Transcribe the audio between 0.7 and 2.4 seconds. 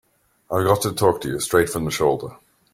to talk to you straight from the shoulder.